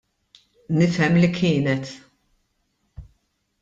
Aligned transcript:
Nifhem 0.77 1.15
li 1.21 1.29
kienet. 1.37 1.85